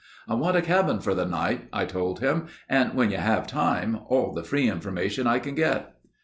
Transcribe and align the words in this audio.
"I 0.27 0.33
want 0.33 0.57
a 0.57 0.63
cabin 0.63 0.99
for 0.99 1.13
the 1.13 1.27
night," 1.27 1.67
I 1.71 1.85
told 1.85 2.21
him, 2.21 2.47
"and 2.67 2.95
when 2.95 3.11
you 3.11 3.17
have 3.17 3.45
time, 3.45 3.99
all 4.07 4.33
the 4.33 4.43
free 4.43 4.67
information 4.67 5.27
I 5.27 5.37
can 5.37 5.53
get." 5.53 5.93